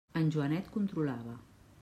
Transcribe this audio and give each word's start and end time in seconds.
Que 0.13 0.21
Joanet 0.35 0.71
controlava. 0.79 1.39